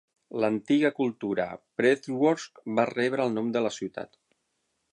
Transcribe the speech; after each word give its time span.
L'antiga 0.43 0.89
cultura 0.99 1.45
"przeworsk" 1.81 2.59
va 2.79 2.87
rebre 2.93 3.29
el 3.29 3.37
nom 3.39 3.53
de 3.57 3.63
la 3.67 3.73
ciutat. 3.77 4.19